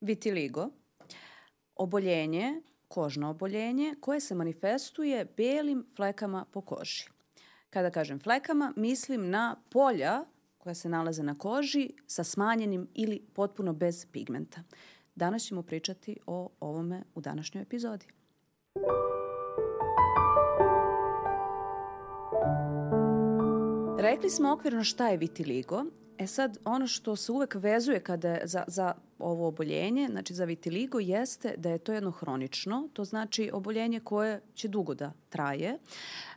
Vitiligo, 0.00 0.68
oboljenje, 1.76 2.62
kožno 2.88 3.30
oboljenje 3.30 3.94
koje 4.00 4.20
se 4.20 4.34
manifestuje 4.34 5.24
belim 5.36 5.86
flekama 5.96 6.44
po 6.52 6.60
koži. 6.60 7.04
Kada 7.70 7.90
kažem 7.90 8.18
flekama, 8.18 8.72
mislim 8.76 9.30
na 9.30 9.56
polja 9.70 10.24
koja 10.58 10.74
se 10.74 10.88
nalaze 10.88 11.22
na 11.22 11.38
koži 11.38 11.90
sa 12.06 12.24
smanjenim 12.24 12.88
ili 12.94 13.20
potpuno 13.34 13.72
bez 13.72 14.06
pigmenta. 14.12 14.62
Danas 15.14 15.42
ćemo 15.42 15.62
pričati 15.62 16.16
o 16.26 16.48
ovome 16.60 17.02
u 17.14 17.20
današnjoj 17.20 17.62
epizodi. 17.62 18.06
Rekli 23.98 24.30
smo 24.30 24.52
okvirno 24.52 24.84
šta 24.84 25.08
je 25.08 25.16
vitiligo. 25.16 25.84
E 26.18 26.26
sad, 26.26 26.58
ono 26.64 26.86
što 26.86 27.16
se 27.16 27.32
uvek 27.32 27.54
vezuje 27.54 28.00
kada 28.00 28.28
je 28.28 28.46
za, 28.46 28.64
za 28.66 28.94
ovo 29.18 29.48
oboljenje, 29.48 30.08
znači 30.10 30.34
za 30.34 30.44
vitiligo, 30.44 31.00
jeste 31.00 31.54
da 31.56 31.70
je 31.70 31.78
to 31.78 31.92
jedno 31.92 32.10
hronično, 32.10 32.88
to 32.92 33.04
znači 33.04 33.50
oboljenje 33.52 34.00
koje 34.00 34.40
će 34.54 34.68
dugo 34.68 34.94
da 34.94 35.12
traje 35.28 35.78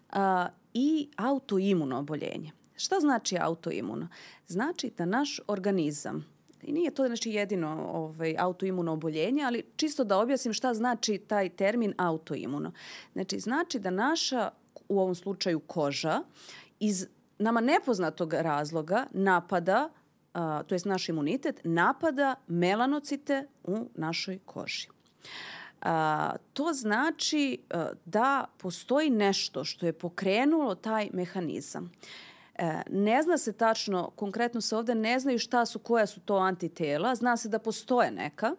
a, 0.09 0.47
i 0.73 1.09
autoimuno 1.15 1.99
oboljenje. 1.99 2.51
Šta 2.75 2.99
znači 2.99 3.37
autoimuno? 3.39 4.07
Znači 4.47 4.91
da 4.97 5.05
naš 5.05 5.39
organizam, 5.47 6.25
I 6.63 6.71
nije 6.71 6.91
to 6.91 7.05
znači 7.05 7.31
jedino 7.31 7.89
ovaj, 7.93 8.35
autoimuno 8.39 8.93
oboljenje, 8.93 9.43
ali 9.43 9.63
čisto 9.75 10.03
da 10.03 10.19
objasnim 10.19 10.53
šta 10.53 10.73
znači 10.73 11.17
taj 11.17 11.49
termin 11.49 11.93
autoimuno. 11.97 12.71
Znači, 13.13 13.39
znači 13.39 13.79
da 13.79 13.89
naša, 13.89 14.51
u 14.89 14.99
ovom 14.99 15.15
slučaju 15.15 15.59
koža, 15.59 16.21
iz 16.79 17.07
nama 17.37 17.61
nepoznatog 17.61 18.33
razloga 18.33 19.05
napada, 19.11 19.89
a, 20.33 20.63
to 20.63 20.75
jest 20.75 20.85
naš 20.85 21.09
imunitet, 21.09 21.61
napada 21.63 22.35
melanocite 22.47 23.47
u 23.63 23.89
našoj 23.95 24.39
koži. 24.45 24.87
A, 25.81 26.35
to 26.53 26.73
znači 26.73 27.57
a, 27.69 27.91
da 28.05 28.45
postoji 28.57 29.09
nešto 29.09 29.63
što 29.63 29.85
je 29.85 29.93
pokrenulo 29.93 30.75
taj 30.75 31.09
mehanizam. 31.13 31.91
E, 32.55 32.81
ne 32.89 33.21
zna 33.23 33.37
se 33.37 33.53
tačno, 33.53 34.09
konkretno 34.15 34.61
se 34.61 34.75
ovde 34.75 34.95
ne 34.95 35.19
znaju 35.19 35.39
šta 35.39 35.65
su, 35.65 35.79
koja 35.79 36.05
su 36.05 36.19
to 36.19 36.35
antitela, 36.35 37.15
zna 37.15 37.37
se 37.37 37.49
da 37.49 37.59
postoje 37.59 38.11
neka, 38.11 38.55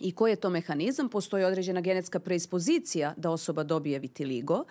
i 0.00 0.12
koji 0.12 0.32
je 0.32 0.36
to 0.36 0.50
mehanizam, 0.50 1.08
postoji 1.08 1.44
određena 1.44 1.80
genetska 1.80 2.20
preispozicija 2.20 3.14
da 3.16 3.30
osoba 3.30 3.62
dobije 3.62 3.98
vitiligo. 3.98 4.64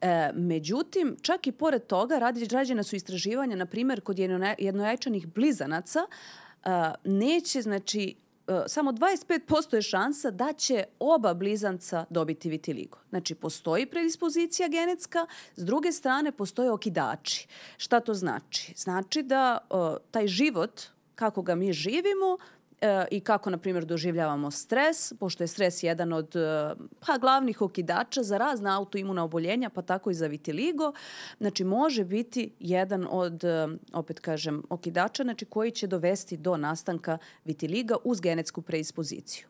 E, 0.00 0.30
međutim, 0.34 1.16
čak 1.22 1.46
i 1.46 1.52
pored 1.52 1.86
toga 1.86 2.18
radi, 2.18 2.44
rađena 2.44 2.82
su 2.82 2.96
istraživanja, 2.96 3.56
na 3.56 3.66
primjer, 3.66 4.00
kod 4.00 4.18
jednojajčanih 4.58 5.26
blizanaca, 5.26 6.00
e, 6.00 6.70
neće, 7.04 7.62
znači, 7.62 8.14
e, 8.48 8.62
samo 8.66 8.92
25% 8.92 9.74
je 9.74 9.82
šansa 9.82 10.30
da 10.30 10.52
će 10.52 10.84
oba 10.98 11.34
blizanca 11.34 12.04
dobiti 12.10 12.50
vitiligo. 12.50 12.98
Znači, 13.08 13.34
postoji 13.34 13.86
predispozicija 13.86 14.68
genetska, 14.68 15.26
s 15.56 15.64
druge 15.64 15.92
strane 15.92 16.32
postoje 16.32 16.70
okidači. 16.70 17.48
Šta 17.76 18.00
to 18.00 18.14
znači? 18.14 18.74
Znači 18.76 19.22
da 19.22 19.58
o, 19.70 19.96
taj 20.10 20.26
život, 20.26 20.80
kako 21.14 21.42
ga 21.42 21.54
mi 21.54 21.72
živimo, 21.72 22.38
e, 22.80 23.06
i 23.10 23.20
kako, 23.20 23.50
na 23.50 23.58
primjer, 23.58 23.84
doživljavamo 23.84 24.50
stres, 24.50 25.12
pošto 25.12 25.42
je 25.42 25.48
stres 25.48 25.82
jedan 25.82 26.12
od 26.12 26.36
e, 26.36 26.74
pa, 27.06 27.18
glavnih 27.18 27.62
okidača 27.62 28.22
za 28.22 28.38
razna 28.38 28.78
autoimuna 28.78 29.24
oboljenja, 29.24 29.70
pa 29.70 29.82
tako 29.82 30.10
i 30.10 30.14
za 30.14 30.26
vitiligo, 30.26 30.92
znači 31.38 31.64
može 31.64 32.04
biti 32.04 32.50
jedan 32.60 33.06
od, 33.10 33.44
e, 33.44 33.68
opet 33.92 34.20
kažem, 34.20 34.62
okidača, 34.70 35.22
znači 35.22 35.44
koji 35.44 35.70
će 35.70 35.86
dovesti 35.86 36.36
do 36.36 36.56
nastanka 36.56 37.18
vitiliga 37.44 37.96
uz 38.04 38.20
genetsku 38.20 38.62
preispoziciju. 38.62 39.46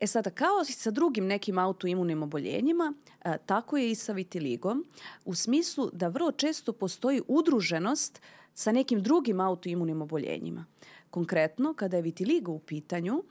E 0.00 0.06
sada, 0.06 0.30
kao 0.30 0.62
i 0.68 0.72
sa 0.72 0.90
drugim 0.90 1.26
nekim 1.26 1.58
autoimunim 1.58 2.22
oboljenjima, 2.22 2.92
e, 3.24 3.38
tako 3.46 3.76
je 3.76 3.90
i 3.90 3.94
sa 3.94 4.12
vitiligom, 4.12 4.84
u 5.24 5.34
smislu 5.34 5.90
da 5.92 6.08
vrlo 6.08 6.32
često 6.32 6.72
postoji 6.72 7.22
udruženost 7.28 8.20
sa 8.54 8.72
nekim 8.72 9.02
drugim 9.02 9.40
autoimunim 9.40 10.02
oboljenjima. 10.02 10.64
Konkretno, 11.10 11.74
kada 11.74 11.96
je 11.96 12.02
vitiligo 12.02 12.52
u 12.52 12.58
pitanju, 12.58 13.22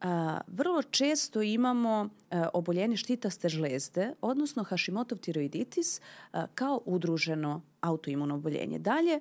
a, 0.00 0.40
vrlo 0.46 0.82
često 0.82 1.42
imamo 1.42 2.08
a, 2.30 2.48
oboljenje 2.54 2.96
štitaste 2.96 3.48
žlezde, 3.48 4.12
odnosno 4.20 4.64
Hashimotov 4.64 5.18
tiroiditis 5.18 6.00
a, 6.32 6.46
kao 6.54 6.82
udruženo 6.84 7.62
autoimuno 7.80 8.34
oboljenje. 8.34 8.78
Dalje, 8.78 9.20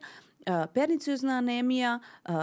perniciozna 0.73 1.37
anemija, 1.37 1.99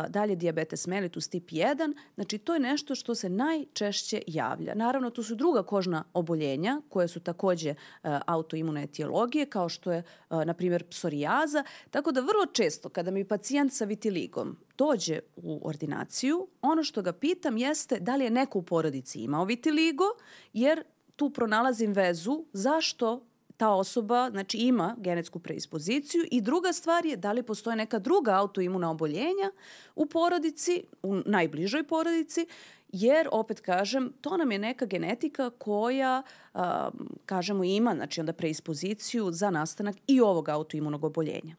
dalje 0.09 0.37
diabetes 0.37 0.87
mellitus 0.87 1.29
tip 1.29 1.51
1, 1.51 1.95
znači 2.15 2.39
to 2.39 2.55
je 2.55 2.61
nešto 2.61 2.95
što 2.95 3.15
se 3.15 3.29
najčešće 3.29 4.23
javlja. 4.27 4.75
Naravno, 4.75 5.11
tu 5.11 5.23
su 5.23 5.35
druga 5.35 5.63
kožna 5.63 6.05
oboljenja 6.13 6.81
koje 6.89 7.09
su 7.09 7.21
takođe 7.21 7.75
autoimune 8.03 8.83
etiologije, 8.83 9.47
kao 9.47 9.69
što 9.69 9.93
je, 9.93 10.03
na 10.31 10.55
primjer, 10.55 10.85
psorijaza, 10.85 11.65
tako 11.91 12.13
da 12.13 12.21
vrlo 12.21 12.47
često 12.53 12.89
kada 12.89 13.11
mi 13.11 13.25
pacijent 13.25 13.73
sa 13.73 13.85
vitiligom 13.85 14.57
dođe 14.79 15.19
u 15.37 15.61
ordinaciju, 15.69 16.49
ono 16.63 16.85
što 16.85 17.03
ga 17.03 17.13
pitam 17.13 17.59
jeste 17.59 18.01
da 18.01 18.17
li 18.17 18.25
je 18.25 18.31
neko 18.31 18.59
u 18.59 18.63
porodici 18.63 19.21
imao 19.21 19.45
vitiligo, 19.45 20.05
jer 20.53 20.83
tu 21.17 21.31
pronalazim 21.31 21.93
vezu 21.93 22.45
zašto 22.53 23.27
ta 23.63 23.71
osoba 23.71 24.31
znači, 24.31 24.59
ima 24.59 24.97
genetsku 24.99 25.39
preispoziciju 25.39 26.25
i 26.31 26.41
druga 26.41 26.73
stvar 26.73 27.07
je 27.07 27.17
da 27.17 27.33
li 27.33 27.43
postoje 27.43 27.77
neka 27.77 27.99
druga 27.99 28.35
autoimuna 28.35 28.91
oboljenja 28.91 29.51
u 29.97 30.07
porodici, 30.07 30.85
u 31.03 31.17
najbližoj 31.27 31.85
porodici, 31.85 32.47
jer 32.89 33.29
opet 33.33 33.61
kažem, 33.61 34.13
to 34.21 34.37
nam 34.37 34.53
je 34.53 34.59
neka 34.59 34.87
genetika 34.87 35.51
koja, 35.51 36.23
a, 36.55 36.91
kažemo, 37.27 37.65
ima 37.65 37.95
znači 37.95 38.21
onda 38.21 38.33
preispoziciju 38.33 39.33
za 39.33 39.51
nastanak 39.51 39.97
i 40.07 40.21
ovog 40.21 40.49
autoimunog 40.49 41.05
oboljenja. 41.05 41.57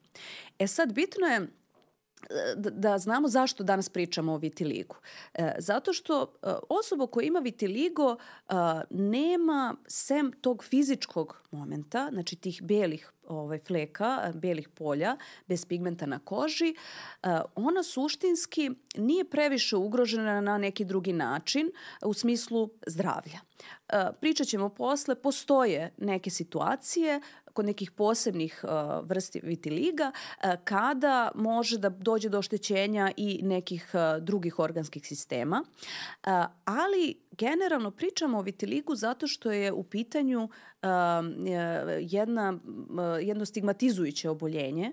E 0.59 0.67
sad, 0.67 0.93
bitno 0.93 1.27
je 1.27 1.47
da, 2.55 2.69
da 2.69 2.97
znamo 2.97 3.27
zašto 3.27 3.63
danas 3.63 3.89
pričamo 3.89 4.33
o 4.33 4.37
vitiligu. 4.37 4.95
E, 5.33 5.51
zato 5.57 5.93
što 5.93 6.21
e, 6.21 6.47
osoba 6.69 7.07
koja 7.07 7.25
ima 7.25 7.39
vitiligo 7.39 8.15
e, 8.15 8.53
nema 8.89 9.75
sem 9.87 10.31
tog 10.41 10.63
fizičkog 10.63 11.43
momenta, 11.51 12.09
znači 12.11 12.35
tih 12.35 12.61
belih 12.63 13.11
ovaj, 13.27 13.59
fleka, 13.59 14.31
belih 14.33 14.69
polja, 14.69 15.17
bez 15.47 15.65
pigmenta 15.65 16.05
na 16.05 16.19
koži, 16.19 16.75
ona 17.55 17.83
suštinski 17.83 18.71
nije 18.97 19.25
previše 19.25 19.75
ugrožena 19.75 20.41
na 20.41 20.57
neki 20.57 20.85
drugi 20.85 21.13
način 21.13 21.71
u 22.05 22.13
smislu 22.13 22.69
zdravlja. 22.87 23.39
Pričat 24.19 24.47
ćemo 24.47 24.69
posle, 24.69 25.15
postoje 25.15 25.93
neke 25.97 26.29
situacije 26.29 27.21
kod 27.53 27.65
nekih 27.65 27.91
posebnih 27.91 28.63
uh, 28.63 28.69
vrsti 29.09 29.39
vitiliga 29.43 30.11
uh, 30.11 30.49
kada 30.63 31.31
može 31.35 31.77
da 31.77 31.89
dođe 31.89 32.29
do 32.29 32.39
oštećenja 32.39 33.11
i 33.17 33.39
nekih 33.43 33.89
uh, 33.93 34.23
drugih 34.23 34.59
organskih 34.59 35.07
sistema. 35.07 35.63
Uh, 35.63 36.31
ali 36.65 37.23
generalno 37.31 37.91
pričamo 37.91 38.37
o 38.37 38.41
vitiligu 38.41 38.95
zato 38.95 39.27
što 39.27 39.51
je 39.51 39.71
u 39.71 39.83
pitanju 39.83 40.43
uh, 40.43 40.49
jedna, 41.99 42.53
uh, 42.53 43.27
jedno 43.27 43.45
stigmatizujuće 43.45 44.29
oboljenje, 44.29 44.91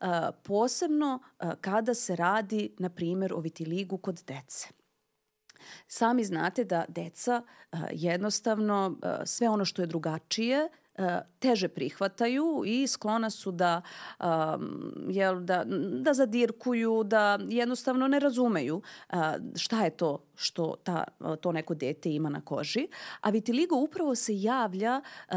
uh, 0.00 0.06
posebno 0.42 1.20
uh, 1.40 1.50
kada 1.60 1.94
se 1.94 2.16
radi, 2.16 2.74
na 2.78 2.88
primjer, 2.90 3.32
o 3.32 3.40
vitiligu 3.40 3.98
kod 3.98 4.22
dece. 4.26 4.68
Sami 5.88 6.24
znate 6.24 6.64
da 6.64 6.84
deca 6.88 7.42
uh, 7.72 7.80
jednostavno 7.92 8.96
uh, 9.02 9.10
sve 9.24 9.48
ono 9.48 9.64
što 9.64 9.82
je 9.82 9.86
drugačije 9.86 10.68
teže 11.38 11.68
prihvataju 11.68 12.62
i 12.66 12.86
sklona 12.86 13.30
su 13.30 13.52
da, 13.52 13.82
um, 14.20 14.92
jel, 15.08 15.40
da, 15.40 15.64
da 16.00 16.14
zadirkuju, 16.14 17.02
da 17.04 17.38
jednostavno 17.48 18.08
ne 18.08 18.20
razumeju 18.20 18.76
uh, 19.12 19.18
šta 19.56 19.84
je 19.84 19.90
to 19.90 20.24
što 20.34 20.76
ta, 20.84 21.04
to 21.40 21.52
neko 21.52 21.74
dete 21.74 22.10
ima 22.10 22.28
na 22.28 22.40
koži. 22.40 22.88
A 23.20 23.30
vitiligo 23.30 23.76
upravo 23.76 24.14
se 24.14 24.40
javlja 24.42 25.00
uh, 25.00 25.36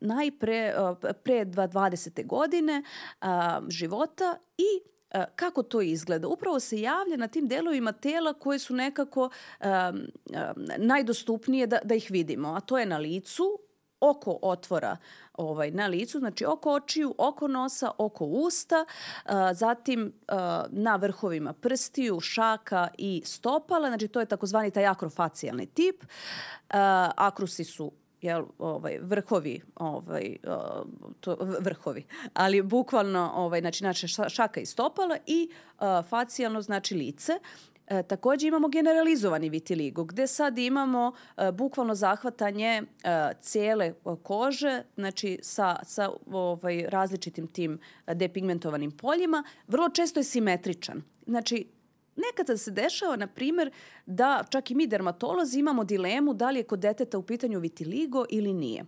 najpre 0.00 0.74
uh, 0.78 0.98
pre 1.24 1.44
20. 1.44 2.26
godine 2.26 2.82
uh, 3.22 3.28
života 3.68 4.38
i 4.58 4.94
kako 5.36 5.62
to 5.62 5.80
izgleda? 5.80 6.28
Upravo 6.28 6.60
se 6.60 6.80
javlja 6.80 7.16
na 7.16 7.28
tim 7.28 7.48
delovima 7.48 7.92
tela 7.92 8.32
koje 8.32 8.58
su 8.58 8.74
nekako 8.74 9.20
um, 9.20 9.68
um, 9.68 10.66
najdostupnije 10.76 11.66
da, 11.66 11.78
da 11.84 11.94
ih 11.94 12.06
vidimo, 12.10 12.48
a 12.48 12.60
to 12.60 12.78
je 12.78 12.86
na 12.86 12.98
licu, 12.98 13.58
oko 14.10 14.38
otvora 14.42 14.96
ovaj, 15.34 15.70
na 15.70 15.86
licu, 15.86 16.18
znači 16.18 16.44
oko 16.44 16.72
očiju, 16.72 17.14
oko 17.18 17.48
nosa, 17.48 17.90
oko 17.98 18.24
usta, 18.24 18.84
a, 19.24 19.54
zatim 19.54 20.12
a, 20.28 20.64
na 20.70 20.96
vrhovima 20.96 21.52
prstiju, 21.52 22.20
šaka 22.20 22.88
i 22.98 23.22
stopala, 23.24 23.88
znači 23.88 24.08
to 24.08 24.20
je 24.20 24.26
takozvani 24.26 24.70
taj 24.70 24.86
akrofacijalni 24.86 25.66
tip. 25.66 26.04
A, 26.70 27.10
akrusi 27.16 27.64
su 27.64 27.92
jel, 28.24 28.44
ovaj, 28.58 28.98
vrhovi, 29.02 29.60
ovaj, 29.76 30.36
to, 31.20 31.36
vrhovi, 31.60 32.04
ali 32.34 32.62
bukvalno, 32.62 33.32
ovaj, 33.34 33.60
znači, 33.60 33.78
znači 33.78 34.08
šaka 34.28 34.60
i 34.60 34.66
stopala 34.66 35.16
i 35.26 35.48
uh, 35.50 36.08
facijalno 36.08 36.62
znači 36.62 36.94
lice. 36.94 37.32
E, 37.88 38.02
takođe 38.02 38.48
imamo 38.48 38.68
generalizovani 38.68 39.48
vitiligo, 39.48 40.04
gde 40.04 40.26
sad 40.26 40.58
imamo 40.58 41.12
e, 41.36 41.52
bukvalno 41.52 41.94
zahvatanje 41.94 42.82
e, 43.04 43.32
cele 43.40 43.92
kože, 44.22 44.82
znači 44.96 45.38
sa, 45.42 45.76
sa 45.82 46.10
ovaj, 46.26 46.84
različitim 46.88 47.46
tim 47.46 47.78
depigmentovanim 48.06 48.90
poljima. 48.90 49.44
Vrlo 49.68 49.88
često 49.88 50.20
je 50.20 50.24
simetričan. 50.24 51.02
Znači, 51.26 51.66
Nekada 52.16 52.56
se 52.56 52.70
dešava, 52.70 53.16
na 53.16 53.26
primer, 53.26 53.70
da 54.06 54.44
čak 54.50 54.70
i 54.70 54.74
mi 54.74 54.86
dermatolozi 54.86 55.58
imamo 55.58 55.84
dilemu 55.84 56.34
da 56.34 56.50
li 56.50 56.60
je 56.60 56.64
kod 56.64 56.78
deteta 56.78 57.18
u 57.18 57.22
pitanju 57.22 57.58
vitiligo 57.58 58.24
ili 58.30 58.52
nije. 58.52 58.84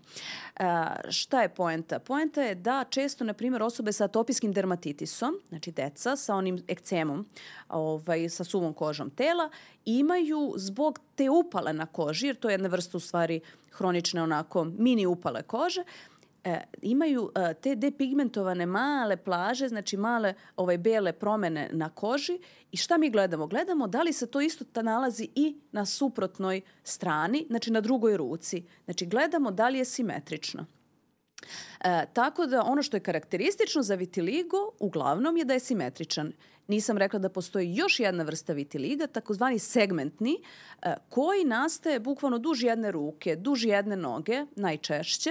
E, 0.56 0.64
šta 1.10 1.42
je 1.42 1.48
poenta? 1.48 1.98
Poenta 1.98 2.42
je 2.42 2.54
da 2.54 2.84
često, 2.90 3.24
na 3.24 3.32
primer, 3.32 3.62
osobe 3.62 3.92
sa 3.92 4.04
atopijskim 4.04 4.52
dermatitisom, 4.52 5.40
znači 5.48 5.72
deca 5.72 6.16
sa 6.16 6.34
onim 6.34 6.58
ekcemom, 6.68 7.26
ovaj, 7.68 8.28
sa 8.28 8.44
suvom 8.44 8.74
kožom 8.74 9.10
tela, 9.10 9.50
imaju 9.84 10.54
zbog 10.56 10.98
te 11.14 11.30
upale 11.30 11.72
na 11.72 11.86
koži, 11.86 12.26
jer 12.26 12.36
to 12.36 12.48
je 12.48 12.52
jedna 12.52 12.68
vrsta 12.68 12.96
u 12.96 13.00
stvari 13.00 13.40
hronične 13.70 14.22
onako 14.22 14.64
mini 14.64 15.06
upale 15.06 15.42
kože, 15.42 15.84
e, 16.46 16.60
imaju 16.82 17.30
e, 17.34 17.54
te 17.54 17.74
depigmentovane 17.74 18.66
male 18.66 19.16
plaže, 19.16 19.68
znači 19.68 19.96
male 19.96 20.34
ovaj, 20.56 20.78
bele 20.78 21.12
promene 21.12 21.68
na 21.72 21.88
koži 21.88 22.38
i 22.72 22.76
šta 22.76 22.98
mi 22.98 23.10
gledamo? 23.10 23.46
Gledamo 23.46 23.86
da 23.86 24.02
li 24.02 24.12
se 24.12 24.26
to 24.26 24.40
isto 24.40 24.64
ta 24.64 24.82
nalazi 24.82 25.28
i 25.34 25.60
na 25.72 25.86
suprotnoj 25.86 26.60
strani, 26.82 27.46
znači 27.48 27.70
na 27.70 27.80
drugoj 27.80 28.16
ruci. 28.16 28.62
Znači 28.84 29.06
gledamo 29.06 29.50
da 29.50 29.68
li 29.68 29.78
je 29.78 29.84
simetrično. 29.84 30.66
E, 31.84 32.06
tako 32.12 32.46
da 32.46 32.62
ono 32.62 32.82
što 32.82 32.96
je 32.96 33.00
karakteristično 33.00 33.82
za 33.82 33.94
vitiligo 33.94 34.70
uglavnom 34.78 35.36
je 35.36 35.44
da 35.44 35.54
je 35.54 35.60
simetričan. 35.60 36.32
Nisam 36.68 36.98
rekla 36.98 37.18
da 37.18 37.28
postoji 37.28 37.74
još 37.74 38.00
jedna 38.00 38.24
vrsta 38.24 38.52
vitiliga, 38.52 39.06
takozvani 39.06 39.58
segmentni, 39.58 40.36
e, 40.82 40.94
koji 41.08 41.44
nastaje 41.44 42.00
bukvalno 42.00 42.38
duž 42.38 42.62
jedne 42.62 42.90
ruke, 42.90 43.36
duž 43.36 43.64
jedne 43.64 43.96
noge, 43.96 44.44
najčešće. 44.56 45.30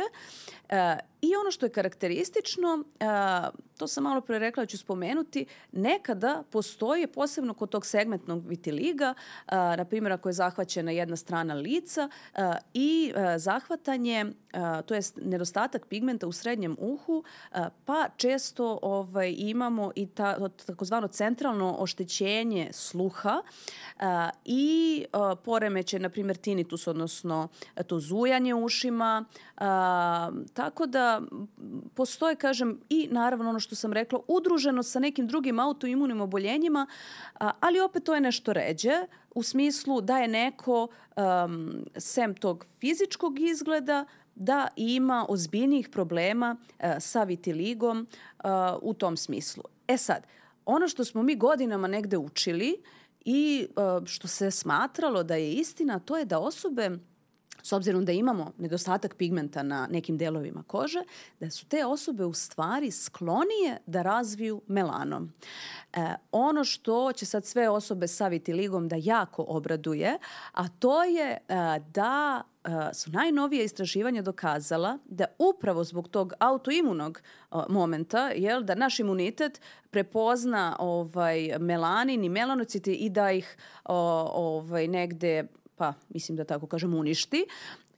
I 1.22 1.36
ono 1.36 1.52
što 1.52 1.66
je 1.66 1.70
karakteristično, 1.70 2.84
to 3.78 3.88
sam 3.88 4.04
malo 4.04 4.22
pre 4.22 4.40
rekla 4.40 4.64
da 4.64 4.68
ću 4.68 4.78
spomenuti, 4.78 5.46
nekada 5.72 6.44
postoji, 6.50 7.08
posebno 7.08 7.54
kod 7.54 7.70
tog 7.70 7.86
segmentnog 7.86 8.48
vitiliga, 8.48 9.14
na 9.52 9.86
primjer 9.86 10.14
ako 10.14 10.30
je 10.30 10.34
zahvaćena 10.34 10.92
jedna 10.92 11.16
strana 11.16 11.54
lica 11.54 12.10
i 12.74 13.14
zahvatanje, 13.38 14.26
to 14.86 14.94
je 14.94 15.02
nedostatak 15.16 15.86
pigmenta 15.86 16.28
u 16.28 16.32
srednjem 16.32 16.76
uhu, 16.80 17.24
pa 17.86 18.10
često 18.18 18.80
ovaj, 18.82 19.36
imamo 19.38 19.92
i 19.96 20.08
ta, 20.08 20.50
takozvano 20.50 21.08
centralno 21.08 21.76
oštećenje 21.80 22.70
sluha 22.74 23.42
i 24.46 25.06
poremeće, 25.44 26.00
na 26.00 26.10
primjer, 26.10 26.38
tinnitus, 26.38 26.88
odnosno 26.88 27.48
to 27.88 28.00
zujanje 28.00 28.54
ušima, 28.56 29.26
Tako 30.54 30.86
da 30.86 31.15
postoje, 31.94 32.36
kažem, 32.36 32.80
i 32.90 33.08
naravno 33.12 33.50
ono 33.50 33.60
što 33.60 33.76
sam 33.76 33.94
rekla, 33.94 34.20
udruženo 34.28 34.84
sa 34.84 35.00
nekim 35.00 35.28
drugim 35.28 35.60
autoimunim 35.60 36.22
oboljenjima, 36.22 36.88
ali 37.40 37.80
opet 37.80 38.04
to 38.04 38.16
je 38.16 38.22
nešto 38.22 38.54
ređe 38.54 38.94
u 39.36 39.44
smislu 39.44 40.02
da 40.02 40.18
je 40.18 40.28
neko 40.28 40.88
um, 41.16 41.86
sem 41.98 42.36
tog 42.36 42.66
fizičkog 42.80 43.40
izgleda 43.40 44.06
da 44.36 44.68
ima 44.76 45.26
ozbiljnijih 45.30 45.90
problema 45.90 46.56
uh, 46.56 46.86
sa 47.00 47.24
vitiligom 47.24 48.08
uh, 48.44 48.50
u 48.82 48.94
tom 48.94 49.18
smislu. 49.18 49.64
E 49.88 49.98
sad, 49.98 50.28
ono 50.66 50.88
što 50.88 51.04
smo 51.04 51.24
mi 51.24 51.36
godinama 51.36 51.88
negde 51.88 52.18
učili 52.18 52.82
i 53.26 53.68
uh, 53.70 54.08
što 54.08 54.28
se 54.28 54.52
smatralo 54.52 55.24
da 55.24 55.36
je 55.36 55.54
istina, 55.54 56.00
to 56.00 56.18
je 56.18 56.26
da 56.26 56.40
osobe 56.40 56.90
s 57.66 57.74
obzirom 57.74 58.06
da 58.06 58.12
imamo 58.12 58.52
nedostatak 58.58 59.16
pigmenta 59.16 59.64
na 59.64 59.88
nekim 59.92 60.18
delovima 60.18 60.64
kože, 60.68 61.00
da 61.40 61.50
su 61.50 61.66
te 61.66 61.86
osobe 61.86 62.26
u 62.26 62.34
stvari 62.34 62.92
sklonije 62.92 63.78
da 63.86 64.02
razviju 64.02 64.62
melanom. 64.68 65.34
E, 65.94 66.16
ono 66.32 66.64
što 66.64 67.12
će 67.14 67.26
sad 67.26 67.46
sve 67.46 67.70
osobe 67.70 68.08
sa 68.08 68.28
vitiligom 68.28 68.88
da 68.88 68.96
jako 69.00 69.46
obraduje, 69.48 70.18
a 70.52 70.68
to 70.68 71.04
je 71.04 71.32
e, 71.32 71.40
da 71.94 72.44
e, 72.64 72.70
su 72.94 73.12
najnovije 73.12 73.66
istraživanja 73.66 74.22
dokazala 74.22 74.98
da 75.06 75.26
upravo 75.40 75.84
zbog 75.84 76.08
tog 76.08 76.34
autoimunog 76.40 77.22
momenta, 77.70 78.30
jel, 78.30 78.64
da 78.64 78.76
naš 78.76 79.00
imunitet 79.00 79.62
prepozna 79.90 80.76
ovaj, 80.80 81.58
melanin 81.60 82.24
i 82.24 82.30
melanociti 82.30 82.94
i 82.94 83.10
da 83.10 83.32
ih 83.32 83.58
ovaj, 83.86 84.88
negde 84.88 85.48
pa 85.76 85.94
mislim 86.10 86.36
da 86.38 86.44
tako 86.44 86.68
kažem 86.68 86.94
uništi, 86.94 87.46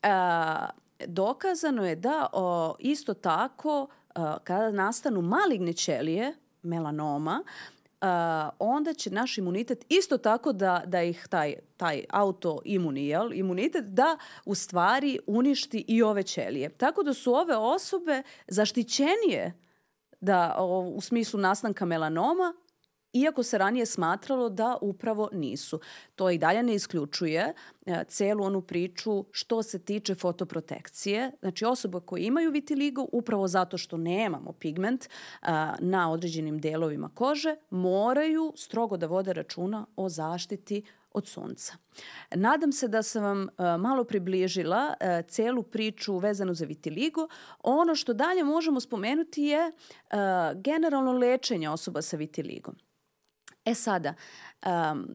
a, 0.03 0.69
dokazano 1.05 1.85
je 1.85 1.95
da 1.95 2.27
o, 2.33 2.75
isto 2.79 3.13
tako 3.13 3.87
a, 4.15 4.37
kada 4.43 4.71
nastanu 4.71 5.21
maligne 5.21 5.73
ćelije, 5.73 6.35
melanoma, 6.61 7.43
a, 8.01 8.49
onda 8.59 8.93
će 8.93 9.09
naš 9.09 9.37
imunitet 9.37 9.85
isto 9.89 10.17
tako 10.17 10.53
da, 10.53 10.83
da 10.85 11.03
ih 11.03 11.27
taj, 11.29 11.55
taj 11.77 12.03
autoimuni, 12.09 13.07
jel, 13.07 13.33
imunitet, 13.33 13.85
da 13.85 14.17
u 14.45 14.55
stvari 14.55 15.19
uništi 15.27 15.85
i 15.87 16.03
ove 16.03 16.23
ćelije. 16.23 16.69
Tako 16.69 17.03
da 17.03 17.13
su 17.13 17.33
ove 17.33 17.55
osobe 17.55 18.23
zaštićenije 18.47 19.53
da, 20.21 20.55
o, 20.57 20.79
u 20.81 21.01
smislu 21.01 21.39
nastanka 21.39 21.85
melanoma 21.85 22.53
iako 23.13 23.43
se 23.43 23.57
ranije 23.57 23.85
smatralo 23.85 24.49
da 24.49 24.77
upravo 24.81 25.29
nisu. 25.33 25.79
To 26.15 26.29
i 26.29 26.37
dalje 26.37 26.63
ne 26.63 26.75
isključuje 26.75 27.53
e, 27.85 28.03
celu 28.07 28.43
onu 28.43 28.61
priču 28.61 29.25
što 29.31 29.63
se 29.63 29.79
tiče 29.79 30.15
fotoprotekcije. 30.15 31.31
Znači 31.39 31.65
osoba 31.65 31.99
koje 31.99 32.23
imaju 32.23 32.51
vitiligo 32.51 33.05
upravo 33.11 33.47
zato 33.47 33.77
što 33.77 33.97
nemamo 33.97 34.53
pigment 34.53 35.05
e, 35.05 35.07
na 35.79 36.11
određenim 36.11 36.59
delovima 36.59 37.09
kože 37.13 37.55
moraju 37.69 38.53
strogo 38.55 38.97
da 38.97 39.07
vode 39.07 39.33
računa 39.33 39.85
o 39.95 40.09
zaštiti 40.09 40.83
od 41.13 41.27
sunca. 41.27 41.73
Nadam 42.35 42.71
se 42.71 42.87
da 42.87 43.03
sam 43.03 43.23
vam 43.23 43.43
e, 43.43 43.77
malo 43.77 44.03
približila 44.03 44.93
celu 45.27 45.63
priču 45.63 46.17
vezanu 46.17 46.53
za 46.53 46.65
vitiligo. 46.65 47.27
Ono 47.63 47.95
što 47.95 48.13
dalje 48.13 48.43
možemo 48.43 48.79
spomenuti 48.79 49.41
je 49.41 49.71
generalno 50.55 51.11
lečenje 51.11 51.69
osoba 51.69 52.01
sa 52.01 52.17
vitiligom. 52.17 52.75
E 53.67 53.73
sada, 53.75 54.13
um, 54.65 55.07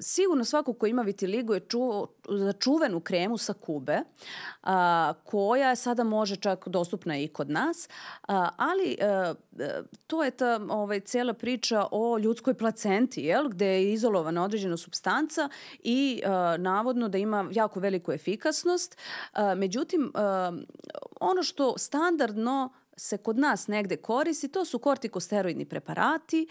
sigurno 0.00 0.44
svako 0.44 0.72
ko 0.72 0.86
ima 0.86 1.02
vitiligo 1.02 1.54
je 1.54 1.60
čuo 1.60 2.06
za 2.28 2.52
čuvenu 2.52 3.00
kremu 3.00 3.38
sa 3.38 3.52
Kube, 3.52 3.98
a, 4.62 5.12
koja 5.24 5.76
sada 5.76 6.04
može 6.04 6.36
čak 6.36 6.68
dostupna 6.68 7.18
i 7.18 7.28
kod 7.28 7.50
nas, 7.50 7.88
a, 8.28 8.48
ali 8.56 8.96
a, 9.00 9.34
to 10.06 10.24
je 10.24 10.30
ta 10.30 10.60
ovaj, 10.68 11.00
cela 11.00 11.32
priča 11.32 11.86
o 11.90 12.18
ljudskoj 12.18 12.54
placenti, 12.54 13.22
jel, 13.22 13.48
gde 13.48 13.66
je 13.66 13.92
izolovana 13.92 14.44
određena 14.44 14.76
substanca 14.76 15.48
i 15.78 16.22
a, 16.24 16.56
navodno 16.58 17.08
da 17.08 17.18
ima 17.18 17.48
jako 17.52 17.80
veliku 17.80 18.12
efikasnost. 18.12 18.98
A, 19.32 19.54
međutim, 19.54 20.12
a, 20.14 20.52
ono 21.20 21.42
što 21.42 21.78
standardno 21.78 22.70
se 23.00 23.16
kod 23.18 23.38
nas 23.38 23.66
negde 23.68 23.96
koristi, 23.96 24.48
to 24.48 24.64
su 24.64 24.78
kortikosteroidni 24.78 25.64
preparati, 25.64 26.46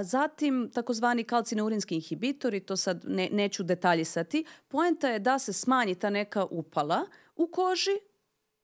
zatim 0.00 0.70
takozvani 0.74 1.24
kalcineurinski 1.24 1.94
inhibitori, 1.94 2.60
to 2.60 2.76
sad 2.76 3.04
ne, 3.06 3.28
neću 3.32 3.62
detaljisati. 3.62 4.44
Poenta 4.68 5.08
je 5.08 5.18
da 5.18 5.38
se 5.38 5.52
smanji 5.52 5.94
ta 5.94 6.10
neka 6.10 6.46
upala 6.50 7.06
u 7.36 7.46
koži, 7.46 7.98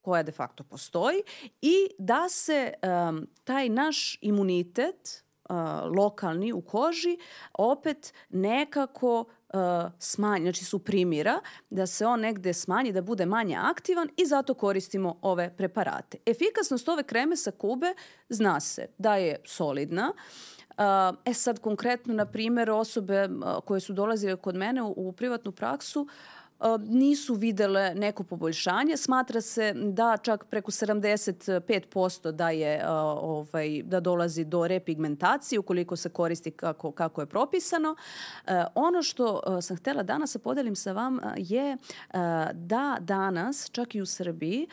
koja 0.00 0.22
de 0.22 0.32
facto 0.32 0.64
postoji, 0.64 1.22
i 1.62 1.88
da 1.98 2.28
se 2.28 2.72
um, 2.82 3.26
taj 3.44 3.68
naš 3.68 4.18
imunitet 4.20 5.23
uh, 5.48 5.56
lokalni 5.96 6.52
u 6.52 6.60
koži 6.60 7.18
opet 7.52 8.14
nekako 8.30 9.20
uh, 9.20 9.60
smanji, 9.98 10.44
znači 10.44 10.64
suprimira, 10.64 11.40
da 11.70 11.86
se 11.86 12.06
on 12.06 12.20
negde 12.20 12.52
smanji, 12.52 12.92
da 12.92 13.02
bude 13.02 13.26
manje 13.26 13.56
aktivan 13.56 14.08
i 14.16 14.26
zato 14.26 14.54
koristimo 14.54 15.18
ove 15.22 15.56
preparate. 15.56 16.18
Efikasnost 16.26 16.88
ove 16.88 17.02
kreme 17.02 17.36
sa 17.36 17.50
kube 17.50 17.94
zna 18.28 18.60
se 18.60 18.86
da 18.98 19.16
je 19.16 19.40
solidna, 19.44 20.12
Uh, 20.78 21.16
e 21.24 21.34
sad 21.34 21.58
konkretno, 21.58 22.14
na 22.14 22.26
primjer, 22.26 22.70
osobe 22.70 23.24
uh, 23.24 23.64
koje 23.64 23.80
su 23.80 23.92
dolazile 23.92 24.36
kod 24.36 24.56
mene 24.56 24.82
u, 24.82 24.94
u 24.96 25.12
privatnu 25.12 25.52
praksu, 25.52 26.08
nisu 26.86 27.34
videle 27.34 27.94
neko 27.94 28.24
poboljšanje. 28.24 28.96
Smatra 28.96 29.40
se 29.40 29.72
da 29.74 30.16
čak 30.22 30.44
preko 30.44 30.70
75% 30.70 32.32
da 32.32 32.50
je 32.50 32.88
ovaj 32.88 33.82
da 33.82 34.00
dolazi 34.00 34.44
do 34.44 34.66
repigmentacije 34.66 35.58
ukoliko 35.58 35.96
se 35.96 36.08
koristi 36.08 36.50
kako 36.50 36.92
kako 36.92 37.20
je 37.20 37.26
propisano. 37.26 37.96
Ono 38.74 39.02
što 39.02 39.42
sam 39.62 39.76
htela 39.76 40.02
danas 40.02 40.32
da 40.32 40.38
podelim 40.38 40.76
sa 40.76 40.92
vam 40.92 41.18
je 41.36 41.76
da 42.54 42.96
danas 43.00 43.70
čak 43.72 43.94
i 43.94 44.00
u 44.00 44.06
Srbiji 44.06 44.66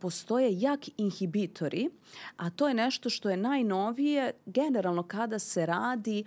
postoje 0.00 0.60
jak 0.60 0.80
inhibitori, 0.96 1.90
a 2.36 2.50
to 2.50 2.68
je 2.68 2.74
nešto 2.74 3.10
što 3.10 3.30
je 3.30 3.36
najnovije 3.36 4.32
generalno 4.46 5.02
kada 5.02 5.38
se 5.38 5.66
radi 5.66 6.24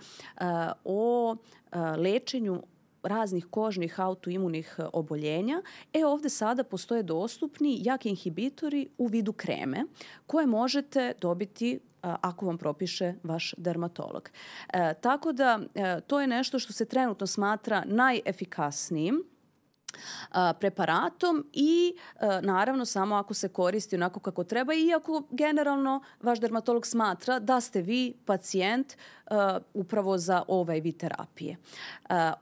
o 0.84 1.36
lečenju 1.98 2.64
raznih 3.04 3.46
kožnih 3.50 4.00
autoimunih 4.00 4.76
e, 4.78 4.86
oboljenja, 4.94 5.62
e 5.94 6.06
ovde 6.06 6.30
sada 6.30 6.64
postoje 6.64 7.04
dostupni 7.04 7.80
jaki 7.82 8.10
inhibitori 8.10 8.88
u 8.98 9.08
vidu 9.08 9.34
kreme 9.34 9.86
koje 10.28 10.48
možete 10.48 11.14
dobiti 11.22 11.80
ako 12.02 12.46
vam 12.46 12.58
propiše 12.58 13.14
vaš 13.24 13.54
dermatolog. 13.58 14.30
E, 14.74 14.94
tako 15.02 15.32
da 15.32 15.60
e, 15.76 16.02
to 16.08 16.22
je 16.22 16.28
nešto 16.28 16.60
što 16.60 16.74
se 16.74 16.86
trenutno 16.86 17.28
smatra 17.28 17.84
najefikasnijim 17.86 19.24
preparatom 20.60 21.46
i 21.54 21.96
naravno 22.42 22.86
samo 22.86 23.16
ako 23.16 23.34
se 23.34 23.50
koristi 23.50 23.96
onako 23.96 24.20
kako 24.20 24.44
treba 24.44 24.74
iako 24.74 25.24
generalno 25.30 26.04
vaš 26.22 26.40
dermatolog 26.40 26.88
smatra 26.88 27.40
da 27.40 27.62
ste 27.62 27.82
vi 27.82 28.14
pacijent 28.26 28.94
upravo 29.74 30.18
za 30.18 30.44
ovaj 30.48 30.80
vid 30.80 30.98
terapije. 30.98 31.58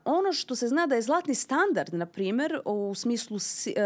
Ono 0.04 0.32
što 0.32 0.56
se 0.56 0.68
zna 0.68 0.86
da 0.86 0.94
je 0.94 1.02
zlatni 1.02 1.34
standard, 1.34 1.94
na 1.94 2.06
primer, 2.06 2.60
u 2.64 2.94
smislu 2.94 3.38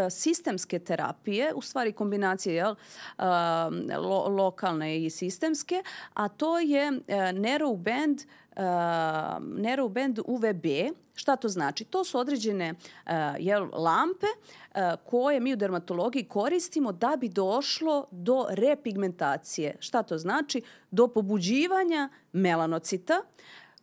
sistemske 0.09 0.79
terapije, 0.79 1.53
u 1.53 1.61
stvari 1.61 1.91
kombinacije 1.91 2.55
jel, 2.55 2.75
lo, 4.01 4.27
lokalne 4.27 5.05
i 5.05 5.09
sistemske, 5.09 5.83
a 6.13 6.27
to 6.27 6.59
je 6.59 6.91
Neuroband 7.33 8.21
uh, 8.57 8.63
Neuroband 9.41 10.19
UVB. 10.25 10.65
Šta 11.15 11.35
to 11.35 11.49
znači? 11.49 11.85
To 11.85 12.03
su 12.03 12.19
određene 12.19 12.73
uh, 12.73 13.11
jel, 13.39 13.67
lampe 13.73 14.25
uh, 14.25 14.81
koje 15.05 15.39
mi 15.39 15.53
u 15.53 15.55
dermatologiji 15.55 16.23
koristimo 16.23 16.91
da 16.91 17.15
bi 17.19 17.29
došlo 17.29 18.07
do 18.11 18.45
repigmentacije. 18.49 19.75
Šta 19.79 20.03
to 20.03 20.17
znači? 20.17 20.61
Do 20.91 21.07
pobuđivanja 21.07 22.09
melanocita 22.31 23.21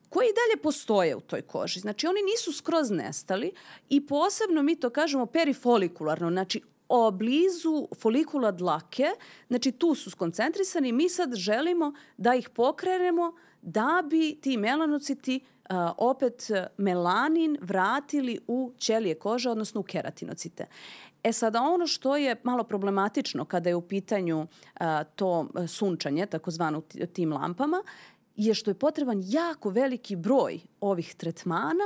koji 0.08 0.26
i 0.26 0.36
dalje 0.36 0.62
postoje 0.62 1.16
u 1.16 1.20
toj 1.20 1.42
koži. 1.42 1.80
Znači 1.80 2.06
oni 2.06 2.20
nisu 2.22 2.52
skroz 2.52 2.90
nestali 2.90 3.52
i 3.88 4.06
posebno 4.06 4.62
mi 4.62 4.76
to 4.76 4.90
kažemo 4.90 5.26
perifolikularno, 5.26 6.30
znači 6.30 6.62
o 6.88 7.10
blizu 7.10 7.88
folikula 8.00 8.50
dlake, 8.50 9.06
znači 9.48 9.72
tu 9.72 9.94
su 9.94 10.10
skoncentrisani, 10.10 10.92
mi 10.92 11.08
sad 11.08 11.34
želimo 11.34 11.92
da 12.16 12.34
ih 12.34 12.48
pokrenemo 12.48 13.32
da 13.64 14.02
bi 14.10 14.38
ti 14.40 14.56
melanociti 14.56 15.40
uh, 15.40 15.76
opet 15.98 16.50
melanin 16.76 17.58
vratili 17.60 18.38
u 18.46 18.72
ćelije 18.78 19.14
kože, 19.14 19.50
odnosno 19.50 19.80
u 19.80 19.84
keratinocite. 19.84 20.66
E 21.22 21.32
sada 21.32 21.62
ono 21.62 21.86
što 21.86 22.16
je 22.16 22.36
malo 22.42 22.64
problematično 22.64 23.44
kada 23.44 23.68
je 23.68 23.74
u 23.74 23.88
pitanju 23.88 24.40
uh, 24.40 24.86
to 25.16 25.48
sunčanje, 25.68 26.26
takozvano 26.26 26.80
tim 27.12 27.32
lampama, 27.32 27.82
je 28.36 28.54
što 28.54 28.70
je 28.70 28.74
potreban 28.74 29.22
jako 29.24 29.70
veliki 29.70 30.16
broj 30.16 30.60
ovih 30.80 31.14
tretmana, 31.14 31.84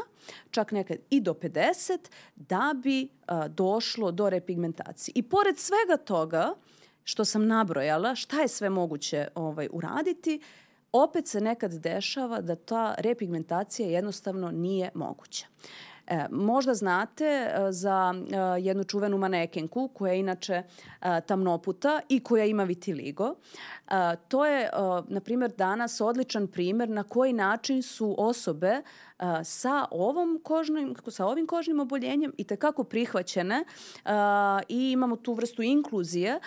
čak 0.50 0.72
nekad 0.72 0.98
i 1.10 1.20
do 1.20 1.32
50, 1.32 1.98
da 2.36 2.74
bi 2.82 3.08
došlo 3.48 4.10
do 4.10 4.30
repigmentacije. 4.30 5.12
I 5.16 5.22
pored 5.22 5.58
svega 5.58 5.96
toga 6.04 6.54
što 7.04 7.24
sam 7.24 7.46
nabrojala, 7.46 8.14
šta 8.14 8.40
je 8.40 8.48
sve 8.48 8.70
moguće 8.70 9.28
ovaj, 9.34 9.68
uraditi, 9.72 10.40
opet 10.92 11.26
se 11.26 11.40
nekad 11.40 11.72
dešava 11.72 12.40
da 12.40 12.56
ta 12.56 12.94
repigmentacija 12.98 13.88
jednostavno 13.88 14.50
nije 14.50 14.90
moguća. 14.94 15.46
E, 16.08 16.26
možda 16.30 16.74
znate 16.74 17.24
e, 17.24 17.72
za 17.72 18.14
e, 18.16 18.60
jednu 18.60 18.84
čuvenu 18.84 19.18
manekenku 19.18 19.88
koja 19.88 20.12
je 20.12 20.20
inače 20.20 20.52
e, 20.52 21.20
tamnoputa 21.20 22.00
i 22.08 22.20
koja 22.20 22.44
ima 22.44 22.64
vitiligo. 22.64 23.34
To 24.28 24.46
je, 24.46 24.70
na 25.08 25.20
primjer, 25.20 25.52
danas 25.56 26.00
odličan 26.00 26.46
primer 26.46 26.88
na 26.88 27.02
koji 27.02 27.32
način 27.32 27.82
su 27.82 28.14
osobe 28.18 28.82
sa 29.44 29.86
ovom 29.90 30.40
kožnim, 30.42 30.94
sa 31.08 31.26
ovim 31.26 31.46
kožnim 31.46 31.80
oboljenjem 31.80 32.32
i 32.36 32.44
tekako 32.44 32.84
prihvaćene 32.84 33.64
i 34.68 34.90
imamo 34.90 35.16
tu 35.16 35.32
vrstu 35.32 35.62
inkluzije 35.62 36.40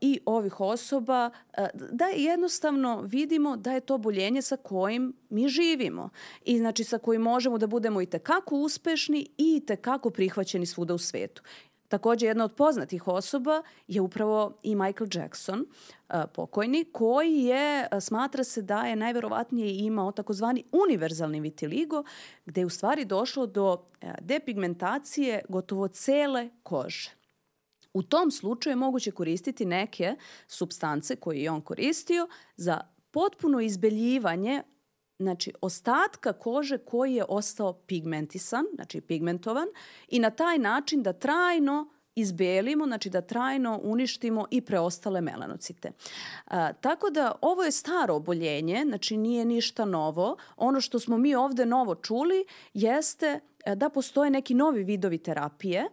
i 0.00 0.20
ovih 0.26 0.60
osoba 0.60 1.30
da 1.72 2.04
jednostavno 2.16 3.00
vidimo 3.00 3.56
da 3.56 3.72
je 3.72 3.80
to 3.80 3.94
oboljenje 3.94 4.42
sa 4.42 4.56
kojim 4.56 5.19
mi 5.30 5.48
živimo 5.48 6.10
i 6.44 6.58
znači 6.58 6.84
sa 6.84 6.98
kojim 6.98 7.22
možemo 7.22 7.58
da 7.58 7.66
budemo 7.66 8.02
i 8.02 8.06
tekako 8.06 8.56
uspešni 8.56 9.26
i 9.38 9.62
tekako 9.66 10.10
prihvaćeni 10.10 10.66
svuda 10.66 10.94
u 10.94 10.98
svetu. 10.98 11.42
Takođe, 11.88 12.26
jedna 12.26 12.44
od 12.44 12.54
poznatih 12.54 13.08
osoba 13.08 13.62
je 13.88 14.00
upravo 14.00 14.58
i 14.62 14.74
Michael 14.74 15.08
Jackson, 15.14 15.66
pokojni, 16.34 16.84
koji 16.92 17.34
je, 17.34 17.88
smatra 18.00 18.44
se 18.44 18.62
da 18.62 18.82
je 18.82 18.96
najverovatnije 18.96 19.78
imao 19.78 20.12
takozvani 20.12 20.64
univerzalni 20.72 21.40
vitiligo, 21.40 22.04
gde 22.46 22.60
je 22.60 22.66
u 22.66 22.70
stvari 22.70 23.04
došlo 23.04 23.46
do 23.46 23.86
depigmentacije 24.20 25.42
gotovo 25.48 25.88
cele 25.88 26.50
kože. 26.62 27.10
U 27.94 28.02
tom 28.02 28.30
slučaju 28.30 28.72
je 28.72 28.76
moguće 28.76 29.10
koristiti 29.10 29.64
neke 29.64 30.16
substance 30.46 31.16
koje 31.16 31.42
je 31.42 31.50
on 31.50 31.60
koristio 31.60 32.28
za 32.56 32.80
potpuno 33.10 33.60
izbeljivanje 33.60 34.62
znači 35.20 35.52
ostatka 35.60 36.32
kože 36.32 36.78
koji 36.78 37.14
je 37.14 37.24
ostao 37.28 37.72
pigmentisan, 37.72 38.64
znači 38.74 39.00
pigmentovan 39.00 39.68
i 40.08 40.18
na 40.18 40.30
taj 40.30 40.58
način 40.58 41.02
da 41.02 41.12
trajno 41.12 41.88
izbelimo, 42.14 42.86
znači 42.86 43.10
da 43.10 43.20
trajno 43.20 43.80
uništimo 43.82 44.46
i 44.50 44.60
preostale 44.60 45.20
melanocite. 45.20 45.92
A, 46.46 46.72
tako 46.72 47.10
da 47.10 47.32
ovo 47.40 47.62
je 47.62 47.72
staro 47.72 48.14
oboljenje, 48.14 48.84
znači 48.88 49.16
nije 49.16 49.44
ništa 49.44 49.84
novo. 49.84 50.36
Ono 50.56 50.80
što 50.80 50.98
smo 51.00 51.18
mi 51.18 51.34
ovde 51.34 51.66
novo 51.66 51.94
čuli 51.94 52.44
jeste 52.74 53.40
e, 53.64 53.74
da 53.74 53.88
postoje 53.88 54.30
neki 54.30 54.54
novi 54.54 54.84
vidovi 54.84 55.18
terapije 55.18 55.88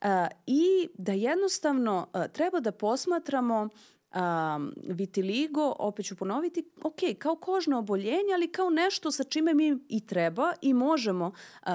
a, 0.00 0.26
i 0.46 0.88
da 0.94 1.12
jednostavno 1.12 2.06
a, 2.12 2.28
treba 2.28 2.60
da 2.60 2.72
posmatramo 2.72 3.68
um, 4.14 4.72
vitiligo, 4.84 5.74
opet 5.78 6.06
ću 6.06 6.16
ponoviti, 6.16 6.64
ok, 6.82 6.98
kao 7.18 7.36
kožno 7.36 7.78
oboljenje, 7.78 8.34
ali 8.34 8.52
kao 8.52 8.70
nešto 8.70 9.10
sa 9.10 9.24
čime 9.24 9.54
mi 9.54 9.78
i 9.88 10.06
treba 10.06 10.52
i 10.62 10.74
možemo 10.74 11.26
uh, 11.26 11.68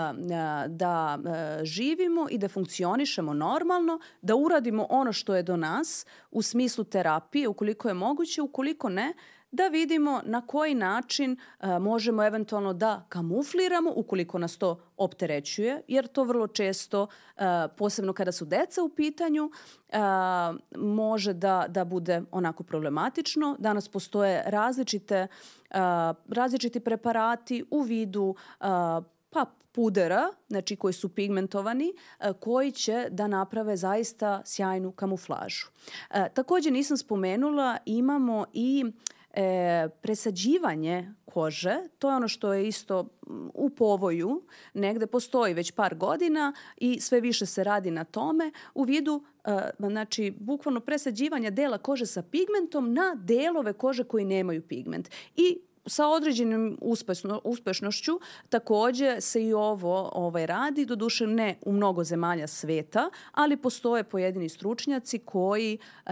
da 0.67 1.19
uh, 1.19 1.63
živimo 1.63 2.27
i 2.29 2.37
da 2.37 2.49
funkcionišemo 2.49 3.33
normalno, 3.33 3.99
da 4.21 4.35
uradimo 4.35 4.87
ono 4.89 5.13
što 5.13 5.35
je 5.35 5.43
do 5.43 5.57
nas 5.57 6.05
u 6.31 6.41
smislu 6.41 6.83
terapije, 6.83 7.47
ukoliko 7.47 7.87
je 7.87 7.93
moguće, 7.93 8.41
ukoliko 8.41 8.89
ne, 8.89 9.13
da 9.53 9.67
vidimo 9.67 10.21
na 10.25 10.41
koji 10.41 10.75
način 10.75 11.37
a, 11.59 11.79
možemo 11.79 12.23
eventualno 12.23 12.73
da 12.73 13.05
kamufliramo 13.09 13.91
ukoliko 13.95 14.37
nas 14.37 14.57
to 14.57 14.79
opterećuje, 14.97 15.81
jer 15.87 16.07
to 16.07 16.23
vrlo 16.23 16.47
često, 16.47 17.07
a, 17.37 17.67
posebno 17.77 18.13
kada 18.13 18.31
su 18.31 18.45
deca 18.45 18.83
u 18.83 18.89
pitanju, 18.89 19.51
a, 19.91 20.53
može 20.77 21.33
da, 21.33 21.65
da 21.69 21.85
bude 21.85 22.21
onako 22.31 22.63
problematično. 22.63 23.55
Danas 23.59 23.89
postoje 23.89 24.43
različite, 24.45 25.27
a, 25.71 26.13
različiti 26.29 26.79
preparati 26.79 27.65
u 27.71 27.81
vidu 27.81 28.35
a, 28.59 29.01
pa 29.29 29.45
pudera, 29.71 30.29
znači 30.47 30.75
koji 30.75 30.93
su 30.93 31.09
pigmentovani, 31.09 31.93
koji 32.39 32.71
će 32.71 33.07
da 33.09 33.27
naprave 33.27 33.77
zaista 33.77 34.41
sjajnu 34.45 34.91
kamuflažu. 34.91 35.67
E, 36.09 36.29
takođe 36.33 36.71
nisam 36.71 36.97
spomenula, 36.97 37.77
imamo 37.85 38.45
i 38.53 38.85
e, 39.33 39.89
presađivanje 40.01 41.13
kože, 41.25 41.77
to 41.99 42.09
je 42.09 42.15
ono 42.15 42.27
što 42.27 42.53
je 42.53 42.67
isto 42.67 43.07
u 43.53 43.69
povoju, 43.69 44.43
negde 44.73 45.07
postoji 45.07 45.53
već 45.53 45.71
par 45.71 45.95
godina 45.95 46.53
i 46.77 46.99
sve 46.99 47.21
više 47.21 47.45
se 47.45 47.63
radi 47.63 47.91
na 47.91 48.03
tome 48.03 48.51
u 48.73 48.83
vidu 48.83 49.23
e, 49.45 49.69
znači 49.79 50.33
bukvalno 50.39 50.79
presađivanja 50.79 51.49
dela 51.49 51.77
kože 51.77 52.05
sa 52.05 52.21
pigmentom 52.21 52.93
na 52.93 53.15
delove 53.15 53.73
kože 53.73 54.03
koji 54.03 54.25
nemaju 54.25 54.61
pigment. 54.61 55.09
I 55.35 55.59
sa 55.85 56.07
određenim 56.07 56.77
uspešno, 56.81 57.41
uspešnošću 57.43 58.19
takođe 58.49 59.21
se 59.21 59.43
i 59.43 59.53
ovo 59.53 60.09
ovaj, 60.13 60.45
radi, 60.45 60.85
doduše 60.85 61.27
ne 61.27 61.57
u 61.61 61.71
mnogo 61.71 62.03
zemalja 62.03 62.47
sveta, 62.47 63.09
ali 63.31 63.57
postoje 63.57 64.03
pojedini 64.03 64.49
stručnjaci 64.49 65.19
koji 65.19 65.77
e, 66.05 66.11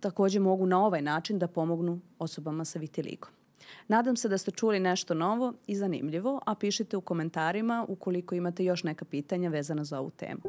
takođe 0.00 0.40
mogu 0.40 0.66
na 0.66 0.86
ovaj 0.86 1.02
način 1.02 1.38
da 1.38 1.46
pomognu 1.46 2.00
osobama 2.18 2.64
sa 2.64 2.78
vitiligom. 2.78 3.30
Nadam 3.88 4.16
se 4.16 4.28
da 4.28 4.38
ste 4.38 4.50
čuli 4.50 4.80
nešto 4.80 5.14
novo 5.14 5.52
i 5.66 5.76
zanimljivo, 5.76 6.40
a 6.46 6.54
pišite 6.54 6.96
u 6.96 7.00
komentarima 7.00 7.86
ukoliko 7.88 8.34
imate 8.34 8.64
još 8.64 8.84
neka 8.84 9.04
pitanja 9.04 9.50
vezana 9.50 9.84
za 9.84 10.00
ovu 10.00 10.10
temu. 10.10 10.40